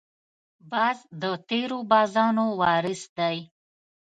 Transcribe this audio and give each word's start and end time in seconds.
باز 0.71 0.97
د 1.21 1.23
تېرو 1.49 1.79
بازانو 1.91 2.45
وارث 2.61 3.01
دی 3.17 3.37